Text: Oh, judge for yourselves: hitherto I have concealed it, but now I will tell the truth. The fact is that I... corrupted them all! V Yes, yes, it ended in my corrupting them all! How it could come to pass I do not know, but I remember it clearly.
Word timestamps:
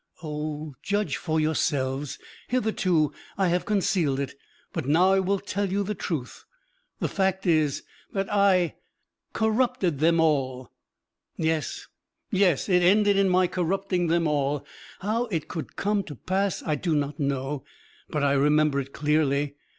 Oh, 0.23 0.73
judge 0.81 1.17
for 1.17 1.39
yourselves: 1.39 2.17
hitherto 2.47 3.13
I 3.37 3.49
have 3.49 3.65
concealed 3.65 4.19
it, 4.19 4.33
but 4.73 4.87
now 4.87 5.13
I 5.13 5.19
will 5.19 5.37
tell 5.37 5.67
the 5.67 5.93
truth. 5.93 6.43
The 6.99 7.07
fact 7.07 7.45
is 7.45 7.83
that 8.11 8.27
I... 8.33 8.77
corrupted 9.33 9.99
them 9.99 10.19
all! 10.19 10.71
V 11.37 11.45
Yes, 11.45 11.85
yes, 12.31 12.67
it 12.67 12.81
ended 12.81 13.15
in 13.15 13.29
my 13.29 13.45
corrupting 13.45 14.07
them 14.07 14.27
all! 14.27 14.65
How 15.01 15.25
it 15.25 15.47
could 15.47 15.75
come 15.75 16.01
to 16.05 16.15
pass 16.15 16.63
I 16.63 16.73
do 16.73 16.95
not 16.95 17.19
know, 17.19 17.63
but 18.09 18.23
I 18.23 18.31
remember 18.33 18.79
it 18.79 18.93
clearly. 18.93 19.55